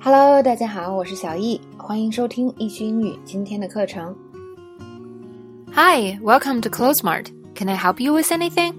[0.00, 4.16] Hello，大家好，我是小易，欢迎收听易趣英语今天的课程。
[5.72, 7.26] Hi, welcome to Clothesmart.
[7.54, 8.74] Can I help you with anything?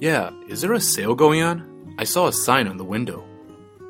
[0.00, 1.62] Yeah, is there a sale going on?
[1.96, 3.24] I saw a sign on the window.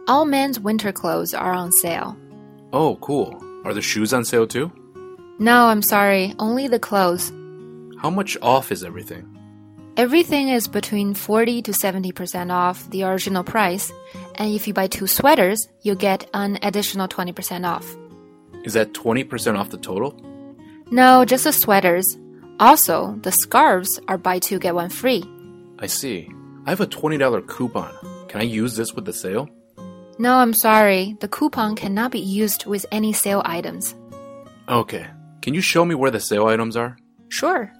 [0.06, 2.16] All men's winter clothes are on sale.
[2.72, 3.34] Oh, cool.
[3.64, 4.70] Are the shoes on sale too?
[5.38, 7.30] No, I'm sorry, only the clothes.
[8.00, 9.24] How much off is everything?
[9.95, 13.91] Everything is between 40 to 70% off the original price,
[14.35, 17.85] and if you buy two sweaters, you get an additional 20% off.
[18.63, 20.19] Is that 20% off the total?
[20.89, 22.17] No, just the sweaters.
[22.59, 25.23] Also, the scarves are buy two get one free.
[25.77, 26.27] I see.
[26.65, 27.93] I have a $20 coupon.
[28.29, 29.47] Can I use this with the sale?
[30.17, 33.95] No, I'm sorry, the coupon cannot be used with any sale items.
[34.67, 35.05] Okay.
[35.43, 36.97] Can you show me where the sale items are?
[37.29, 37.71] Sure.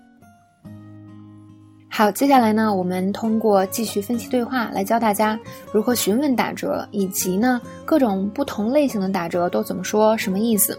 [1.96, 5.40] 好，接下来呢，我们通过继续分析对话来教大家
[5.72, 10.76] 如何询问打折，以及呢各种不同类型的打折都怎么说，什么意思。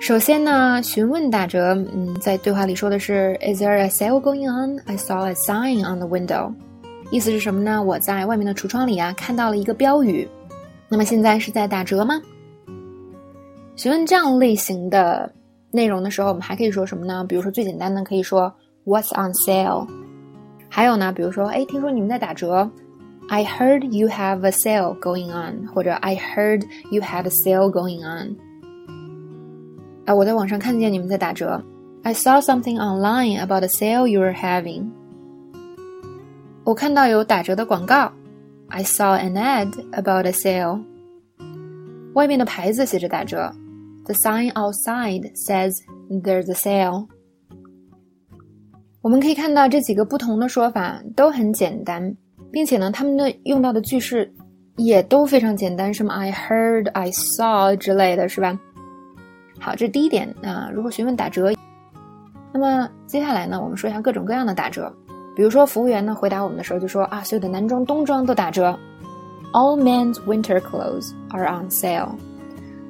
[0.00, 4.80] 首先呢，询问打折，嗯，在对话里说的是 "Is there a sale going on?
[4.84, 6.52] I saw a sign on the window."
[7.12, 7.80] 意思是什么呢？
[7.80, 10.28] 我在外面的橱窗里啊看到了一个标语。
[10.88, 12.20] 那么现在是在打折吗？
[13.76, 15.32] 询问这样类型的
[15.70, 17.24] 内容的时候，我们还可以说什么呢？
[17.28, 18.52] 比如说最简单的，可以说
[18.85, 19.87] "What's on sale?"
[20.69, 22.69] 还有呢，比如说，哎，听说你们在打折，
[23.29, 28.35] I heard you have a sale going on，或者 I heard you had a sale going on。
[30.05, 31.63] 啊，我在网上看见你们在打折。
[32.03, 34.89] I saw something online about a sale you were having。
[36.63, 38.11] 我看到有打折的广告。
[38.69, 40.83] I saw an ad about a sale。
[42.13, 43.53] 外面的牌子写着打折。
[44.05, 45.79] The sign outside says
[46.09, 47.07] there's a sale。
[49.02, 52.14] 我们可以看到这几个不同的说法都很简单，
[52.52, 54.32] 并且呢，他们的用到的句式
[54.76, 58.56] 也都非常简单，什么 I heard、I saw 之类的是吧？
[59.58, 60.70] 好，这是第一点啊。
[60.72, 61.52] 如果询问打折，
[62.52, 64.92] 那么接下来呢，我们说一下各种各样的打折。
[65.34, 68.78] 比如说，服务员呢回答我们的时候就说啊，所有的男装、冬装都打折
[69.52, 72.10] ，All men's winter clothes are on sale。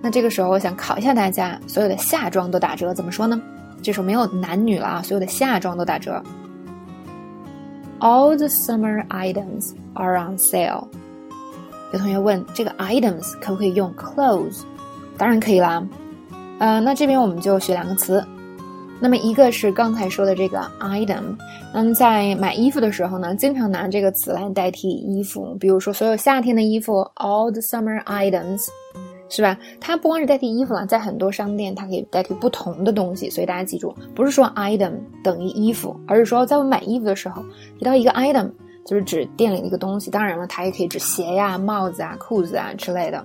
[0.02, 3.40] 那这个时候，我想考一下大家，所有的夏装都打折，怎么说呢？
[3.82, 6.22] 这时候没有男女了啊，所有的夏装都打折。
[8.00, 10.87] All the summer items are on sale。
[11.93, 14.62] 有同学问，这个 items 可不可以用 clothes？
[15.19, 15.87] 当然可以啦。
[16.59, 18.25] 呃，那这边我们就学两个词，
[19.00, 21.37] 那么一个是刚才说的这个 item，
[21.75, 28.66] 那么，在买衣服的时候呢，经常拿这个词来代替衣服，比如说所有夏天的衣服，all the summer items，
[29.34, 29.56] 是吧？
[29.81, 34.93] 它不光是代替衣服了，在很多商店它可以代替不同的东西，所以大家记住，不是说 item
[35.25, 37.43] 等于衣服，而是说在我们买衣服的时候
[37.78, 38.50] 提到一个 item，
[38.84, 43.25] 就是指店里的一个东西，当然了，它也可以指鞋呀、帽子啊、裤子啊之类的。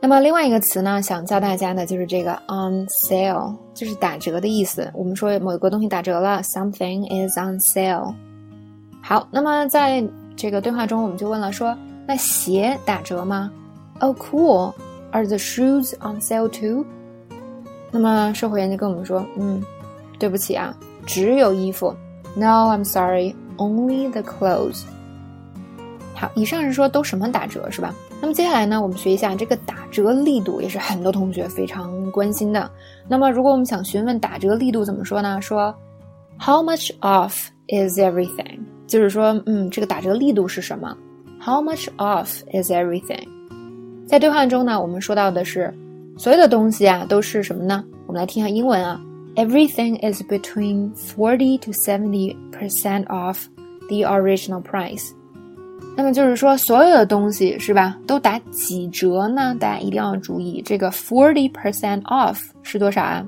[0.00, 4.90] 那么另外一个词呢，想教大家的就是这个 on sale，就是打折的意思。
[4.94, 8.14] 我们说某个东西打折了，something is on sale。
[9.02, 10.02] 好，那么在
[10.36, 11.76] 这个对话中，我们就问了说，
[12.06, 13.50] 那鞋打折吗
[13.98, 14.74] ？Oh cool,
[15.16, 16.84] are the shoes on sale too？
[17.90, 19.62] 那么售货员就跟我们说，嗯，
[20.18, 21.94] 对不起啊，只有衣服。
[22.34, 24.82] No, I'm sorry, only the clothes。
[26.14, 27.94] 好，以上是说都什么打折是吧？
[28.20, 32.70] 那么接下来呢，我们学一下这个打折力度，也是很多同学非常关心的。
[33.08, 35.40] 那么如果我们想询问打折力度怎么说呢？
[35.40, 35.74] 说
[36.38, 38.60] How much off is everything？
[38.86, 40.94] 就是说，嗯，这个打折力度是什么
[41.40, 43.26] ？How much off is everything？
[44.06, 45.72] 在对话中呢，我们说到的是
[46.16, 47.84] 所有的东西啊都是什么呢？
[48.06, 49.00] 我们来听一下英文啊
[49.34, 53.46] ，Everything is between forty to seventy percent off
[53.88, 55.10] the original price。
[55.96, 59.56] 那么就是说，所有的东西是吧，都打几折呢？
[59.58, 63.26] 大家一定要注意，这个 forty percent off 是多少啊？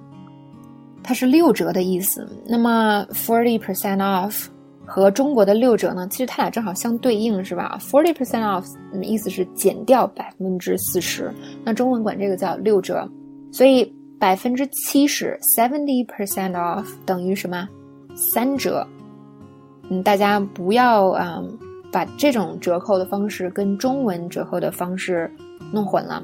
[1.03, 2.29] 它是六折的意思。
[2.47, 4.47] 那么 forty percent off
[4.89, 8.65] 和中国的六折呢，其实它俩正好相对应，是吧？forty percent off
[9.03, 11.31] 意思是减掉百分之四十，
[11.63, 13.07] 那中文管这个叫六折。
[13.53, 13.85] 所以
[14.19, 17.69] 百分之七十 seventy percent off 等于什么？
[18.17, 18.85] 三折。
[19.91, 21.43] 嗯，大家不要啊。
[21.91, 25.29] 把这种折扣的方式跟中文折扣的方式
[25.73, 26.23] 弄混了，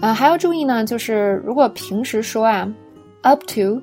[0.00, 2.68] 啊，还要注意呢，就是如果平时说啊
[3.22, 3.80] ，up to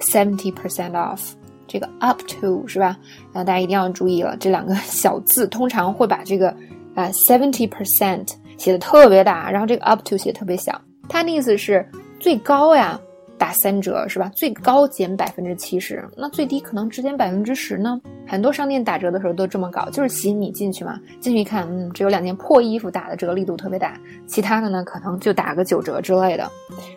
[0.00, 1.32] seventy percent off，
[1.70, 2.98] 这个 up to 是吧？
[3.32, 6.50] 那大家一定要注意了，这两个小字通常会把这个
[6.96, 8.28] 啊 seventy percent
[8.58, 10.78] 写的特别大，然后这个 up to 写特别小，
[11.08, 11.88] 它的意思是
[12.18, 13.00] 最高呀。
[13.38, 14.30] 打三折是吧？
[14.36, 17.98] 最高减百分之七十，那最低可能只减百分之十呢？
[18.26, 21.00] 很多商店打折的时候都这么搞，就是吸引你进去嘛。
[21.20, 26.50] 进去一看，嗯，只有两件破衣服打的折力度特别大，其他的呢可能就打个九折之类的。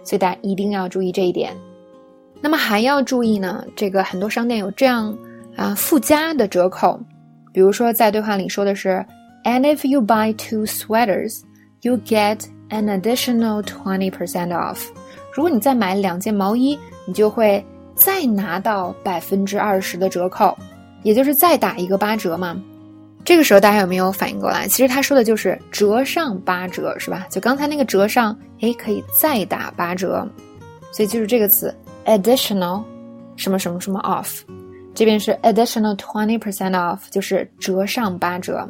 [0.03, 1.53] 所以大家一定要注意这一点。
[2.43, 5.17] 那么还要注意呢，这个很多商店有这样
[5.55, 6.99] 啊附加的折扣，
[7.53, 9.03] 比如说在对话里说的是
[9.45, 11.39] ，And if you buy two sweaters,
[11.83, 14.79] you get an additional twenty percent off。
[15.33, 20.57] 如果你再买两件毛衣，你就会再拿到百分之二十的折扣，
[21.03, 22.61] 也就是再打一个八折嘛。
[23.23, 24.67] 这个时候大家有没有反应过来？
[24.67, 27.25] 其实他说的就是折上八折，是吧？
[27.29, 30.27] 就刚才那个折上，哎，可以再打八折，
[30.91, 31.73] 所以就是这个词。
[32.05, 32.83] Additional
[33.35, 34.41] 什么什么什么 off，
[34.93, 38.67] 这边是 additional twenty percent off，就是折上八折。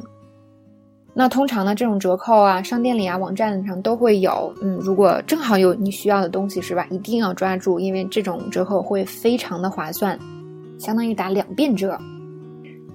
[1.15, 4.51] 那通常呢，这种折扣啊，商店里啊、网站上都会有。
[4.63, 6.87] 嗯，如果正好有你需要的东西，是吧？
[6.89, 10.17] 一定要抓住，因为这种折扣会非常的划算，
[10.79, 11.95] 相当于打两遍折。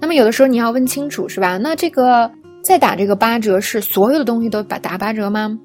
[0.01, 1.57] 那么有的时候你要问清楚，是吧？
[1.57, 2.29] 那这个
[2.61, 5.57] 再打这个八折是所有的东西都打打八折吗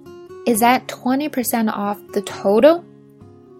[0.46, 2.82] ？Is that twenty percent off the total？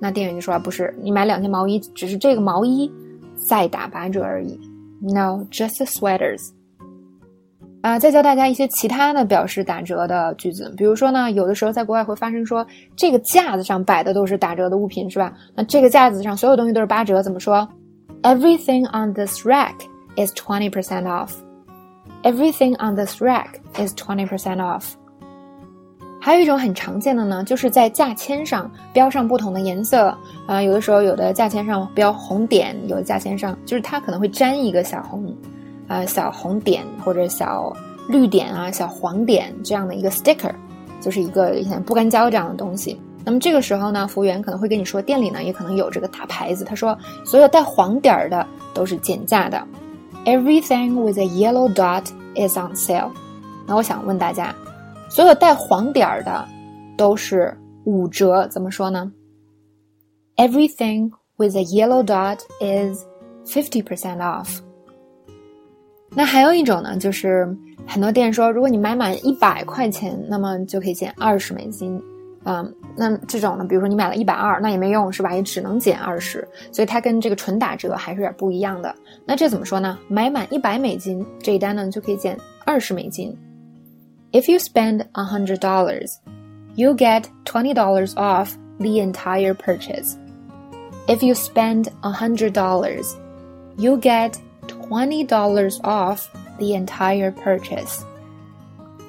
[0.05, 2.93] 那店员就说：“不是，你买两件毛衣，只是这个毛衣
[3.35, 4.61] 再打八折而已。
[5.01, 6.51] No，just the sweaters。
[7.81, 15.33] 啊，再教大家一些其他的表示打折的句子，比如说呢，有的时候在国外会发生说，这个架子上摆的都是打折的物品，是吧？
[15.55, 17.67] 那这个架子上所有东西都是八折，怎么说
[18.21, 19.77] ？Everything on this rack
[20.17, 21.31] is twenty percent off.
[22.25, 24.85] Everything on this rack is twenty percent off.
[26.25, 30.17] 还有一种很常见的呢，就是在价签上标上不同的颜色
[30.47, 35.37] 啊，有的时候有的价签上标红点，有的价签上就是它可能会粘一个小红，
[35.87, 37.71] 呃小红点或者小
[38.09, 40.51] 绿点啊、小黄点这样的一个 sticker，
[40.99, 42.99] 就是一个像不干胶这样的东西。
[43.23, 49.63] 那么这个时候呢，服务员可能会跟你说，店里呢也可能有这个大牌子，他说所有带黄点儿的都是减价的
[50.25, 53.11] ，Everything with a yellow dot is on sale。
[53.67, 54.55] 那我想问大家。
[55.15, 56.45] 所有带黄点儿的
[56.97, 59.13] 都是五折，怎么说呢
[60.35, 63.05] ？Everything with a yellow dot is
[63.47, 64.59] fifty percent off。
[66.11, 67.47] 那还有一种呢，就是
[67.87, 72.03] 很多店说，如果你买满一百块钱，那么就可以减二十美金。
[72.43, 75.33] 嗯，那这种呢，比如说你买了一百二，那也没用是吧？
[75.33, 78.93] 也只能减二十，所以它跟这个纯打折还是有点不一样的。
[79.25, 79.97] 那这怎么说呢？
[80.09, 83.33] 买满一百美金这一单呢，就可以减二十美金。
[84.34, 86.10] If you spend $100,
[86.76, 90.18] you get $20 off the entire purchase.
[91.08, 93.16] If you spend $100,
[93.78, 94.38] you get
[94.68, 96.28] $20 off
[96.60, 98.04] the entire purchase.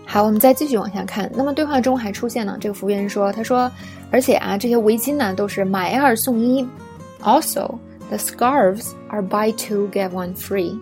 [0.07, 1.31] 好，我们再继续往下看。
[1.35, 3.71] 那么对话中还出现了这个服务员说：“他说，
[4.11, 6.67] 而且啊，这些围巾呢都是买二送一。
[7.23, 7.79] Also,
[8.09, 10.77] the scarves are buy two get one free。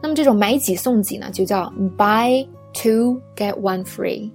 [0.00, 2.44] 那么这种买几送几呢，就叫 buy
[2.79, 4.29] Two get one free，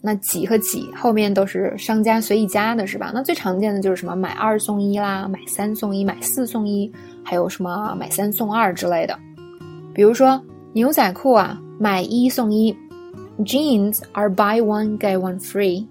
[0.00, 3.10] 那几和几后面都是商家随意加的，是吧？
[3.12, 6.90] 那最常见的就是什么买二送一啦，买三送一，买四送一，
[7.22, 9.18] 还有什么买三送二之类的。
[9.92, 10.42] 比如说
[10.72, 12.74] 牛仔裤啊，买一送一
[13.40, 15.86] ，Jeans are buy one get one free。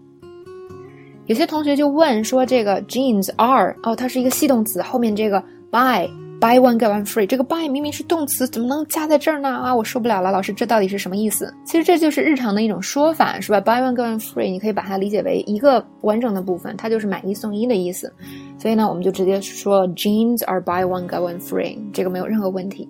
[1.28, 6.10] 有些同学就问说，这个 Jeans are 哦，它是一个系动词，后面这个 buy。
[6.42, 9.48] Buy one get one free，这个 buy 明明是动词，怎么能加在这儿呢？
[9.48, 11.54] 啊，我受不了了，老师，这到底是什么意思？
[11.64, 18.12] 其实这就是日常的一种说法，是吧？Buy one get one free，你可以把它理解为一个完整的部分，它就是买一送一的意思。
[18.58, 22.90] 所以呢，我们就直接说 Jeans are buy one get one free，这个没有任何问题。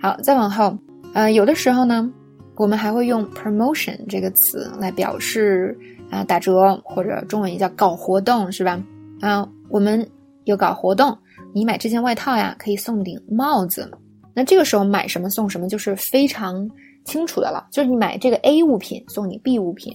[0.00, 0.74] 好，再往后，
[1.12, 2.10] 呃，有的时候呢，
[2.56, 5.76] 我们还会用 promotion 这个词来表示
[6.10, 8.82] 啊打折，或者中文也叫搞活动，是吧？
[9.20, 10.08] 啊，我们
[10.44, 11.14] 有搞活动。
[11.54, 13.90] 你买这件外套呀，可以送顶帽子。
[14.34, 16.66] 那这个时候买什么送什么就是非常
[17.04, 19.92] 清楚的了，就是你买这个 A 物品送你 B 物品。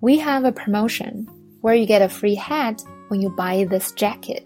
[0.00, 1.26] We have a promotion
[1.62, 4.42] where you get a free hat when you buy this jacket.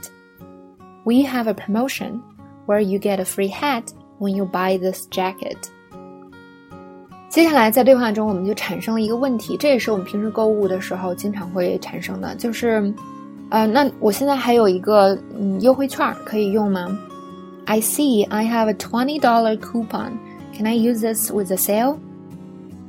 [1.04, 2.20] We have a promotion
[2.66, 3.84] where you get a free hat
[4.20, 5.56] when you buy this jacket.
[7.28, 12.94] 接下来在对话中，我们就产生了一个问题，这也是我们平时购物的时候经常会产生的，就是。
[13.49, 16.99] 呃，那我现在还有一个嗯优惠券可以用吗
[17.65, 20.12] ？I see I have a twenty dollar coupon.
[20.53, 21.97] Can I use this with the sale?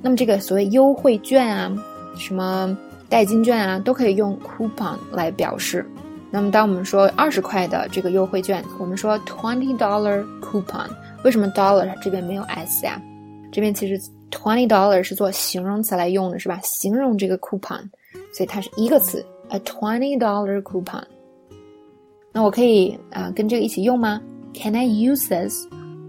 [0.01, 1.71] 那么这个所谓优惠券啊，
[2.17, 2.75] 什么
[3.07, 5.85] 代金券啊，都可以用 coupon 来表示。
[6.31, 10.87] 那么当我们说二十块的这个优惠券，我们说 twenty dollar coupon。
[11.23, 13.01] 为什么 dollar 这边没有 s 呀？
[13.51, 13.99] 这边其实
[14.31, 16.59] twenty dollar 是做形容词来用的，是吧？
[16.63, 17.81] 形容这个 coupon，
[18.33, 19.25] 所以它是一个词。
[19.49, 21.03] A twenty dollar coupon。
[22.31, 24.21] 那我可以啊、跟这个一起用吗
[24.53, 25.65] ？Can I use this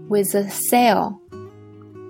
[0.09, 1.15] with a sale，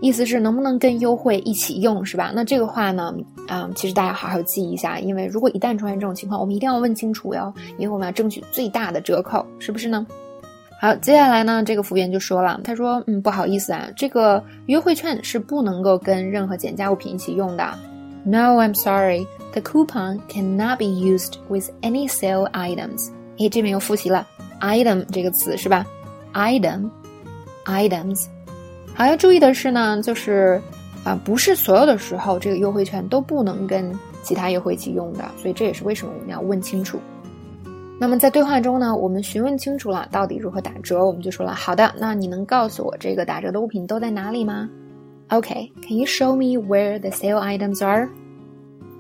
[0.02, 2.32] 意思是能不能跟优惠一起用，是吧？
[2.36, 3.14] 那这个话呢，
[3.48, 10.06] 啊，其实大家好好记一下，因为如果一旦出现这种情况，我们一定要问清楚哟，因为我们要争取最大的折扣，是不是呢？
[10.82, 17.64] 好，接下来呢，这个服务员就说了，他说，嗯，不好意思啊，这个优惠券是不能够跟任何减价物品一起用的。
[18.24, 23.10] No, I'm sorry, the coupon cannot be used with any sale items.
[23.38, 24.28] 诶，这边又复习了
[24.62, 25.86] item 这个词是吧
[26.34, 26.90] ？item,
[27.66, 28.26] items。
[28.94, 30.62] 好，要注意的是呢，就是
[31.04, 37.00] 啊，不是所有的时候这个优惠券都不能跟其他优惠一起用的，所以这也是为什么我们要问清楚。
[37.98, 44.70] 那么在对话中呢，我们询问清楚了到底如何打折，我们就说了，好的，那你能告诉我这个打折的物品都在哪里吗
[45.30, 48.10] ？OK，Can you show me where the sale items are？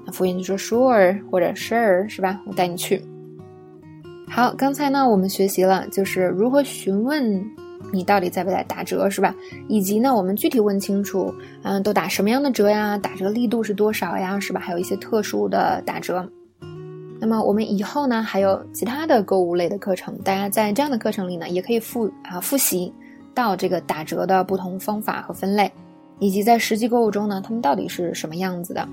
[0.09, 2.41] 那服务员就说 Sure 或者 Sure 是吧？
[2.47, 2.99] 我带你去。
[4.27, 7.45] 好，刚才呢我们学习了就是如何询问
[7.93, 9.35] 你到底在不在打折是吧？
[9.67, 12.97] 以及呢我们具体问清楚，嗯，都打什么样的折呀？
[12.97, 14.39] 打折力度是多少呀？
[14.39, 14.59] 是吧？
[14.59, 16.27] 还有一些特殊的打折。
[17.19, 22.91] 那么我们以后呢，还有其他的购物类的课程，大家在这样的课程里呢，也可以复啊复习
[23.35, 25.71] 到这个打折的不同方法和分类，
[26.17, 28.87] 以及在实际购物中呢，他们到底是什么样子的。